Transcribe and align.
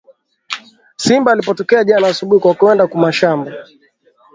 Simba 0.97 1.31
alibatokea 1.31 1.83
jana 1.83 2.07
asubui 2.07 2.39
pa 2.39 2.53
kwenda 2.53 2.87
kumashamba 2.87 3.51